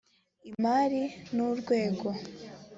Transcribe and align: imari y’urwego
imari 0.49 1.01
y’urwego 1.35 2.07